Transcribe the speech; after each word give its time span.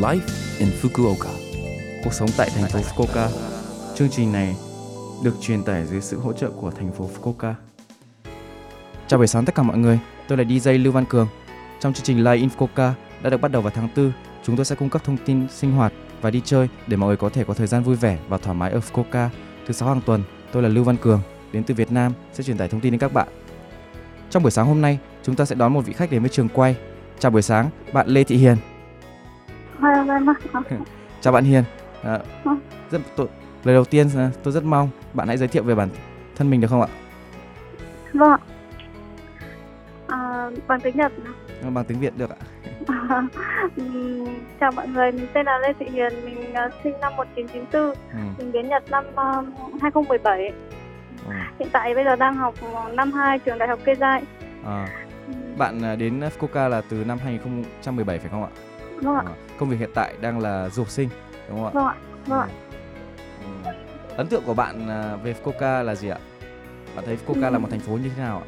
Life 0.00 0.20
in 0.58 0.68
Fukuoka. 0.82 1.30
Cuộc 2.04 2.12
sống 2.12 2.28
tại 2.36 2.50
thành 2.54 2.70
phố 2.70 2.78
Fukuoka. 2.78 3.28
Chương 3.94 4.08
trình 4.10 4.32
này 4.32 4.56
được 5.24 5.34
truyền 5.40 5.62
tải 5.62 5.86
dưới 5.86 6.00
sự 6.00 6.18
hỗ 6.18 6.32
trợ 6.32 6.50
của 6.50 6.70
thành 6.70 6.92
phố 6.92 7.10
Fukuoka. 7.14 7.54
Chào 9.06 9.18
buổi 9.18 9.26
sáng 9.26 9.44
tất 9.44 9.54
cả 9.54 9.62
mọi 9.62 9.78
người, 9.78 9.98
tôi 10.28 10.38
là 10.38 10.44
DJ 10.44 10.82
Lưu 10.82 10.92
Văn 10.92 11.04
Cường. 11.04 11.28
Trong 11.80 11.92
chương 11.92 12.04
trình 12.04 12.18
Live 12.18 12.36
in 12.36 12.48
Fukuoka 12.58 12.92
đã 13.22 13.30
được 13.30 13.40
bắt 13.40 13.52
đầu 13.52 13.62
vào 13.62 13.72
tháng 13.74 13.88
4, 13.96 14.12
chúng 14.44 14.56
tôi 14.56 14.64
sẽ 14.64 14.76
cung 14.76 14.90
cấp 14.90 15.04
thông 15.04 15.16
tin 15.16 15.48
sinh 15.48 15.72
hoạt 15.72 15.92
và 16.20 16.30
đi 16.30 16.42
chơi 16.44 16.68
để 16.86 16.96
mọi 16.96 17.08
người 17.08 17.16
có 17.16 17.28
thể 17.28 17.44
có 17.44 17.54
thời 17.54 17.66
gian 17.66 17.82
vui 17.82 17.96
vẻ 17.96 18.18
và 18.28 18.38
thoải 18.38 18.56
mái 18.56 18.70
ở 18.70 18.80
Fukuoka. 18.92 19.28
Thứ 19.66 19.72
sáu 19.72 19.88
hàng 19.88 20.00
tuần, 20.06 20.22
tôi 20.52 20.62
là 20.62 20.68
Lưu 20.68 20.84
Văn 20.84 20.96
Cường, 20.96 21.20
đến 21.52 21.64
từ 21.64 21.74
Việt 21.74 21.92
Nam 21.92 22.12
sẽ 22.32 22.44
truyền 22.44 22.58
tải 22.58 22.68
thông 22.68 22.80
tin 22.80 22.92
đến 22.92 22.98
các 22.98 23.12
bạn. 23.12 23.28
Trong 24.30 24.42
buổi 24.42 24.52
sáng 24.52 24.66
hôm 24.66 24.80
nay, 24.80 24.98
chúng 25.22 25.36
ta 25.36 25.44
sẽ 25.44 25.54
đón 25.54 25.72
một 25.72 25.80
vị 25.80 25.92
khách 25.92 26.10
đến 26.10 26.22
với 26.22 26.30
trường 26.30 26.48
quay. 26.48 26.76
Chào 27.18 27.30
buổi 27.30 27.42
sáng, 27.42 27.70
bạn 27.92 28.08
Lê 28.08 28.24
Thị 28.24 28.36
Hiền. 28.36 28.56
Chào 31.20 31.32
bạn 31.32 31.44
Hiền. 31.44 31.64
À, 32.02 32.18
rất 32.90 33.00
tôi, 33.16 33.26
lời 33.64 33.74
đầu 33.74 33.84
tiên 33.84 34.08
à, 34.16 34.30
tôi 34.42 34.52
rất 34.52 34.64
mong 34.64 34.88
bạn 35.14 35.28
hãy 35.28 35.36
giới 35.36 35.48
thiệu 35.48 35.62
về 35.62 35.74
bản 35.74 35.88
thân 36.36 36.50
mình 36.50 36.60
được 36.60 36.68
không 36.68 36.80
ạ? 36.80 36.88
Vâng. 38.12 38.40
À, 40.08 40.50
bằng 40.66 40.80
tiếng 40.80 40.96
Nhật. 40.96 41.12
À, 41.64 41.70
Bằng 41.70 41.84
tiếng 41.84 42.00
Việt 42.00 42.12
được 42.16 42.30
ạ. 42.30 42.36
Chào 44.60 44.70
mọi 44.72 44.88
người, 44.88 45.12
mình 45.12 45.26
tên 45.32 45.46
là 45.46 45.58
Lê 45.58 45.72
Thị 45.78 45.86
Hiền, 45.92 46.12
mình 46.24 46.54
ờ, 46.54 46.70
sinh 46.84 47.00
năm 47.00 47.16
1994, 47.16 47.82
Ừ. 48.12 48.18
mình 48.38 48.52
đến 48.52 48.68
Nhật 48.68 48.90
năm 48.90 49.04
ờ, 49.14 49.44
2017. 49.80 50.52
ừ. 51.26 51.32
Hiện 51.58 51.68
tại 51.72 51.94
bây 51.94 52.04
giờ 52.04 52.16
đang 52.16 52.34
học 52.36 52.54
năm 52.92 53.12
2 53.12 53.38
trường 53.38 53.58
Đại 53.58 53.68
học 53.68 53.78
Keizai. 53.84 54.20
À, 54.66 54.86
bạn 55.58 55.82
à, 55.84 55.96
đến 55.96 56.20
Fukuoka 56.38 56.68
là 56.68 56.82
từ 56.88 57.04
năm 57.04 57.18
2017 57.24 58.18
phải 58.18 58.28
không 58.30 58.42
ạ? 58.42 58.48
Vâng 59.00 59.14
ạ, 59.16 59.22
À, 59.26 59.32
công 59.58 59.68
việc 59.68 59.76
hiện 59.78 59.90
tại 59.94 60.14
đang 60.20 60.38
là 60.40 60.68
du 60.68 60.82
học 60.82 60.90
sinh 60.90 61.08
đúng 61.48 61.56
không 61.58 61.66
ạ? 61.66 61.70
vâng 61.74 61.86
ạ, 61.86 61.94
vâng 62.26 62.40
ạ. 62.40 62.48
Ừ. 63.64 63.70
Ấn 64.16 64.26
tượng 64.26 64.42
của 64.46 64.54
bạn 64.54 64.88
à, 64.88 65.16
về 65.22 65.34
Fukuoka 65.44 65.82
là 65.84 65.94
gì 65.94 66.08
ạ? 66.08 66.18
Bạn 66.96 67.04
thấy 67.04 67.18
Fukuoka 67.26 67.50
là 67.50 67.58
một 67.58 67.68
thành 67.70 67.80
phố 67.80 67.92
như 67.92 68.10
thế 68.16 68.22
nào 68.22 68.38
ạ? 68.38 68.46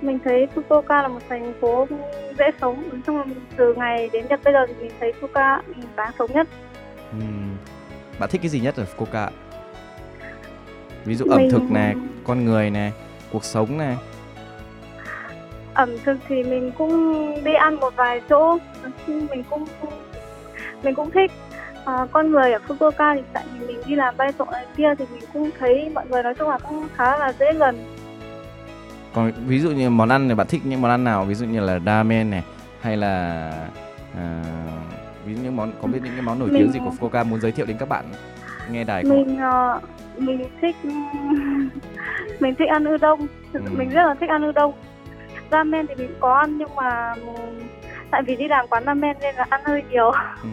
Mình 0.00 0.18
thấy 0.24 0.48
Fukuoka 0.54 1.02
là 1.02 1.08
một 1.08 1.20
thành 1.28 1.54
phố 1.60 1.86
dễ 2.38 2.50
sống. 2.60 2.88
Nói 2.92 3.00
chung 3.06 3.16
là 3.18 3.24
từ 3.56 3.74
ngày 3.74 4.10
đến 4.12 4.26
Nhật 4.28 4.40
bây 4.44 4.52
giờ 4.52 4.66
thì 4.68 4.74
mình 4.80 4.92
thấy 5.00 5.12
Fukuoka 5.20 5.60
đáng 5.96 6.12
sống 6.18 6.32
nhất. 6.32 6.48
Ừm, 7.12 7.56
Bạn 8.18 8.30
thích 8.30 8.40
cái 8.42 8.48
gì 8.48 8.60
nhất 8.60 8.76
ở 8.76 8.86
Fukuoka? 8.96 9.28
Ví 11.04 11.14
dụ 11.14 11.24
ẩm 11.30 11.38
Mình- 11.40 11.50
thực 11.50 11.62
này, 11.70 11.94
con 12.24 12.44
người 12.44 12.70
này, 12.70 12.92
cuộc 13.32 13.44
sống 13.44 13.78
này. 13.78 13.96
Ẩm 15.74 15.90
thực 16.04 16.16
thì 16.28 16.42
mình 16.42 16.72
cũng 16.78 16.94
đi 17.44 17.54
ăn 17.54 17.74
một 17.74 17.96
vài 17.96 18.20
chỗ 18.28 18.58
mình 19.06 19.42
cũng 19.50 19.64
mình 20.82 20.94
cũng 20.94 21.10
thích 21.10 21.30
Ờ, 21.84 22.06
con 22.12 22.30
người 22.30 22.52
ở 22.52 22.58
Fukuoka 22.68 23.14
thì 23.14 23.22
tại 23.32 23.44
vì 23.58 23.66
mình 23.66 23.76
đi 23.86 23.94
làm 23.94 24.16
bay 24.16 24.32
trộn 24.38 24.48
này 24.52 24.66
kia 24.76 24.94
thì 24.98 25.04
mình 25.12 25.22
cũng 25.32 25.50
thấy 25.58 25.90
mọi 25.94 26.04
người 26.08 26.22
nói 26.22 26.34
chung 26.34 26.48
là 26.48 26.58
cũng 26.58 26.88
khá 26.96 27.18
là 27.18 27.32
dễ 27.32 27.52
gần 27.52 27.76
Còn 29.14 29.32
ví 29.46 29.58
dụ 29.60 29.70
như 29.70 29.90
món 29.90 30.08
ăn 30.08 30.28
này 30.28 30.34
bạn 30.36 30.46
thích 30.46 30.60
những 30.64 30.80
món 30.82 30.90
ăn 30.90 31.04
nào? 31.04 31.24
Ví 31.24 31.34
dụ 31.34 31.46
như 31.46 31.60
là 31.60 31.78
ramen 31.86 32.30
này 32.30 32.42
hay 32.80 32.96
là 32.96 33.50
à, 34.18 34.42
ví 35.26 35.34
dụ 35.34 35.40
những 35.42 35.56
món 35.56 35.72
có 35.82 35.88
biết 35.88 35.98
những 36.04 36.12
cái 36.12 36.22
món 36.22 36.38
nổi 36.38 36.48
tiếng 36.52 36.62
Mình- 36.62 36.72
gì 36.72 36.80
của 36.84 37.08
Fukuoka 37.08 37.24
muốn 37.26 37.40
giới 37.40 37.52
thiệu 37.52 37.66
đến 37.66 37.76
các 37.78 37.88
bạn 37.88 38.04
nghe 38.70 38.84
đài 38.84 39.02
ạ? 39.02 39.08
mình 39.08 39.38
ờ, 39.40 39.80
mình 40.18 40.44
thích 40.62 40.76
mình 42.40 42.54
thích 42.58 42.68
ăn 42.68 42.94
udon 42.94 43.18
Ừ. 43.52 43.60
mình 43.72 43.90
rất 43.90 44.06
là 44.06 44.14
thích 44.20 44.30
udon 44.36 44.54
đông 44.54 44.72
ramen 45.50 45.86
thì 45.86 45.94
mình 45.94 46.14
có 46.20 46.34
ăn 46.34 46.58
nhưng 46.58 46.74
mà 46.76 47.14
tại 48.10 48.22
vì 48.26 48.36
đi 48.36 48.48
làm 48.48 48.66
quán 48.68 48.84
ramen 48.86 49.16
nên 49.20 49.34
là 49.34 49.46
ăn 49.48 49.60
hơi 49.64 49.82
nhiều 49.90 50.10
Ừ. 50.42 50.48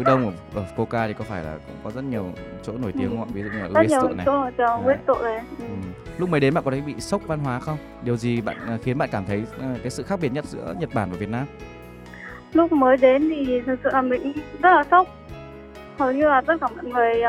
Udon 0.00 0.24
ở, 0.24 0.32
ở 0.54 0.64
Fukuoka 0.76 1.06
thì 1.08 1.12
có 1.14 1.24
phải 1.24 1.44
là 1.44 1.52
cũng 1.66 1.76
có 1.84 1.90
rất 1.90 2.04
nhiều 2.04 2.32
chỗ 2.62 2.72
nổi 2.82 2.92
tiếng 2.98 3.08
không 3.10 3.20
ạ? 3.22 3.26
Ví 3.34 3.42
dụ 3.42 3.48
như 3.48 3.58
là 3.58 3.68
rất 3.68 3.86
nhiều 3.88 4.00
Uesto 4.00 4.14
này. 4.14 4.26
chỗ 4.26 4.64
À. 4.66 4.78
quét 4.84 4.96
tội 5.06 5.22
này 5.22 5.40
Ừ. 5.58 5.64
Ừ. 5.68 5.74
Lúc 6.18 6.28
mới 6.28 6.40
đến 6.40 6.54
bạn 6.54 6.64
có 6.64 6.70
thấy 6.70 6.80
bị 6.80 6.94
sốc 7.00 7.22
văn 7.26 7.38
hóa 7.38 7.58
không? 7.60 7.78
Điều 8.02 8.16
gì 8.16 8.40
bạn 8.40 8.56
à, 8.68 8.78
khiến 8.82 8.98
bạn 8.98 9.08
cảm 9.12 9.24
thấy 9.24 9.44
à, 9.60 9.74
cái 9.82 9.90
sự 9.90 10.02
khác 10.02 10.18
biệt 10.22 10.32
nhất 10.32 10.44
giữa 10.44 10.74
Nhật 10.80 10.90
Bản 10.94 11.10
và 11.10 11.16
Việt 11.16 11.28
Nam? 11.28 11.46
lúc 12.52 12.72
mới 12.72 12.96
đến 12.96 13.28
thì 13.30 13.60
thực 13.66 13.78
sự 13.84 13.90
là 13.92 14.02
mình 14.02 14.32
rất 14.62 14.70
là 14.70 14.84
sốc 14.90 15.08
hầu 15.98 16.12
như 16.12 16.28
là 16.28 16.40
tất 16.40 16.54
cả 16.60 16.66
mọi 16.76 16.84
người 16.84 17.22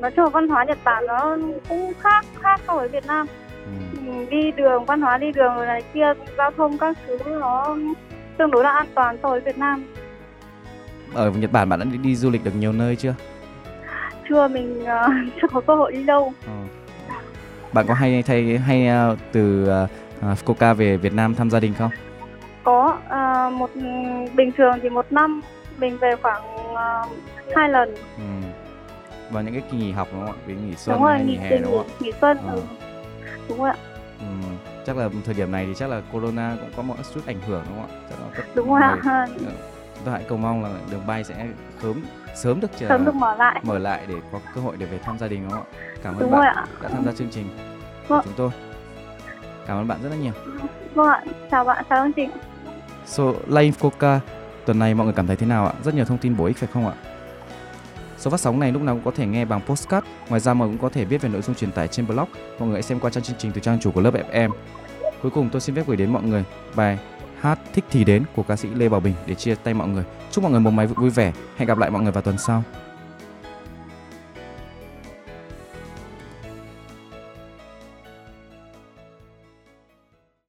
nói 0.00 0.10
chung 0.10 0.24
là 0.24 0.30
văn 0.30 0.48
hóa 0.48 0.64
Nhật 0.64 0.78
Bản 0.84 1.06
nó 1.06 1.36
cũng 1.68 1.92
khác 2.00 2.24
khác 2.42 2.60
so 2.66 2.74
với 2.76 2.88
Việt 2.88 3.06
Nam 3.06 3.26
Ừ. 3.26 3.32
Ừ, 3.32 3.47
đi 4.30 4.50
đường 4.50 4.84
văn 4.84 5.00
hóa 5.02 5.18
đi 5.18 5.32
đường 5.32 5.54
rồi 5.56 5.66
này 5.66 5.82
kia 5.94 6.12
giao 6.38 6.50
thông 6.50 6.78
các 6.78 6.96
thứ 7.06 7.18
nó 7.40 7.76
tương 8.38 8.50
đối 8.50 8.64
là 8.64 8.70
an 8.70 8.86
toàn 8.94 9.16
so 9.22 9.28
với 9.28 9.40
Việt 9.40 9.58
Nam 9.58 9.84
Ở 11.14 11.30
Nhật 11.30 11.52
Bản 11.52 11.68
bạn 11.68 11.78
đã 11.78 11.84
đi, 11.92 11.98
đi 11.98 12.16
du 12.16 12.30
lịch 12.30 12.44
được 12.44 12.54
nhiều 12.58 12.72
nơi 12.72 12.96
chưa? 12.96 13.14
chưa 14.28 14.48
mình 14.48 14.84
ờ, 14.84 15.08
chưa 15.40 15.48
có 15.52 15.60
cơ 15.60 15.74
hội 15.74 15.92
đi 15.92 16.04
đâu 16.04 16.32
Ờ. 16.46 16.52
Bạn 17.72 17.86
có 17.88 17.94
hay 17.94 18.22
thay 18.22 18.58
hay 18.58 18.86
à, 18.88 19.08
từ 19.32 19.68
à, 20.22 20.34
Fukuoka 20.34 20.74
về 20.74 20.96
Việt 20.96 21.12
Nam 21.14 21.34
thăm 21.34 21.50
gia 21.50 21.60
đình 21.60 21.74
không? 21.78 21.90
có 22.64 22.98
ờ, 23.08 23.50
một 23.50 23.70
bình 24.34 24.52
thường 24.56 24.78
thì 24.82 24.88
một 24.88 25.06
năm 25.12 25.40
mình 25.78 25.98
về 25.98 26.10
khoảng 26.22 26.42
ờ, 26.74 27.02
hai 27.56 27.68
lần 27.68 27.94
Ừ. 28.16 28.22
Vào 29.30 29.42
những 29.42 29.52
cái 29.54 29.62
kỳ 29.70 29.76
nghỉ 29.78 29.92
học 29.92 30.08
đúng 30.12 30.26
không 30.26 30.34
ạ? 30.36 30.42
Vì 30.46 30.54
nghỉ 30.54 30.74
xuân 30.76 30.96
đúng 30.96 31.04
rồi 31.04 31.14
hay 31.14 31.24
nghỉ 31.24 31.32
nghỉ 31.32 31.38
hè 31.38 31.58
đúng 31.58 31.72
không 31.72 31.86
ạ? 31.88 31.94
nghỉ 32.00 32.12
xuân 32.20 32.38
ừ. 32.52 32.62
đúng 33.48 33.58
rồi 33.58 33.70
ạ 33.70 33.76
Ừ. 34.20 34.26
Chắc 34.86 34.96
là 34.96 35.08
thời 35.24 35.34
điểm 35.34 35.52
này 35.52 35.66
thì 35.66 35.74
chắc 35.76 35.90
là 35.90 36.02
corona 36.12 36.56
cũng 36.60 36.70
có 36.76 36.82
một 36.82 36.94
chút 37.14 37.20
ảnh 37.26 37.40
hưởng 37.46 37.64
đúng 37.68 37.78
không 37.80 37.90
ạ? 37.90 38.00
Chắc 38.10 38.18
là 38.20 38.46
đúng 38.54 38.68
rồi 38.70 38.80
ạ 38.82 38.96
người- 39.38 39.52
Chúng 39.96 40.06
ta 40.06 40.12
hãy 40.12 40.24
cầu 40.28 40.38
mong 40.38 40.62
là 40.64 40.70
đường 40.90 41.06
bay 41.06 41.24
sẽ 41.24 41.46
sớm 41.82 42.02
sớm 42.36 42.60
được 42.60 42.70
trở- 42.78 42.88
sớm 42.88 43.04
được 43.04 43.14
mở 43.14 43.34
lại 43.36 43.60
mở 43.62 43.78
lại 43.78 44.04
để 44.08 44.14
có 44.32 44.40
cơ 44.54 44.60
hội 44.60 44.76
để 44.78 44.86
về 44.86 44.98
thăm 44.98 45.18
gia 45.18 45.28
đình 45.28 45.42
đúng 45.42 45.50
không 45.50 45.64
ạ? 45.72 45.78
Cảm 46.02 46.14
ơn 46.14 46.20
đúng 46.20 46.30
bạn 46.30 46.54
ạ 46.56 46.66
đã 46.82 46.88
tham 46.88 47.04
gia 47.04 47.12
chương 47.12 47.30
trình 47.30 47.48
của 48.08 48.14
Vâng. 48.14 48.20
chúng 48.24 48.32
tôi. 48.36 48.50
Cảm 49.66 49.76
ơn 49.76 49.88
bạn 49.88 49.98
rất 50.02 50.08
là 50.08 50.16
nhiều. 50.16 50.32
vâng 50.94 51.06
ạ 51.08 51.22
chào 51.50 51.64
bạn 51.64 51.84
chào 51.90 52.02
anh 52.02 52.12
chị 52.12 52.26
So, 53.06 53.24
Live 53.46 53.76
Coca 53.80 54.20
tuần 54.66 54.78
này 54.78 54.94
mọi 54.94 55.04
người 55.04 55.14
cảm 55.14 55.26
thấy 55.26 55.36
thế 55.36 55.46
nào 55.46 55.66
ạ? 55.66 55.72
Rất 55.84 55.94
nhiều 55.94 56.04
thông 56.04 56.18
tin 56.18 56.36
bổ 56.36 56.44
ích 56.44 56.56
phải 56.56 56.68
không 56.72 56.86
ạ? 56.86 56.92
Số 58.18 58.30
phát 58.30 58.40
sóng 58.40 58.60
này 58.60 58.72
lúc 58.72 58.82
nào 58.82 58.94
cũng 58.94 59.04
có 59.04 59.10
thể 59.10 59.26
nghe 59.26 59.44
bằng 59.44 59.60
postcard. 59.66 60.06
Ngoài 60.28 60.40
ra 60.40 60.54
mọi 60.54 60.68
người 60.68 60.76
cũng 60.76 60.82
có 60.82 60.94
thể 60.94 61.04
biết 61.04 61.22
về 61.22 61.28
nội 61.28 61.42
dung 61.42 61.56
truyền 61.56 61.72
tải 61.72 61.88
trên 61.88 62.06
blog. 62.06 62.28
Mọi 62.58 62.68
người 62.68 62.72
hãy 62.72 62.82
xem 62.82 63.00
qua 63.00 63.10
trang 63.10 63.24
chương 63.24 63.36
trình 63.38 63.52
từ 63.52 63.60
trang 63.60 63.80
chủ 63.80 63.90
của 63.90 64.00
lớp 64.00 64.14
FM. 64.32 64.50
Cuối 65.22 65.30
cùng 65.30 65.48
tôi 65.52 65.60
xin 65.60 65.74
phép 65.74 65.86
gửi 65.86 65.96
đến 65.96 66.12
mọi 66.12 66.22
người 66.22 66.44
bài 66.74 66.98
Hát 67.40 67.58
thích 67.74 67.84
thì 67.90 68.04
đến 68.04 68.24
của 68.36 68.42
ca 68.42 68.56
sĩ 68.56 68.68
Lê 68.74 68.88
Bảo 68.88 69.00
Bình 69.00 69.14
để 69.26 69.34
chia 69.34 69.54
tay 69.54 69.74
mọi 69.74 69.88
người. 69.88 70.04
Chúc 70.30 70.42
mọi 70.42 70.50
người 70.52 70.60
một 70.60 70.70
ngày 70.70 70.86
vui 70.86 71.10
vẻ. 71.10 71.32
Hẹn 71.56 71.66
gặp 71.66 71.78
lại 71.78 71.90
mọi 71.90 72.02
người 72.02 72.12
vào 72.12 72.22
tuần 72.22 72.38
sau. 72.38 72.62